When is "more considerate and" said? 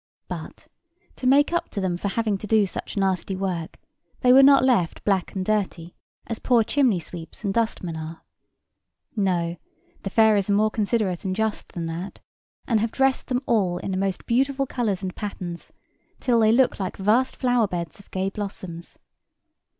10.53-11.35